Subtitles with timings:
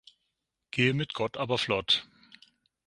[0.71, 2.07] Gehe mit Gott, aber flott!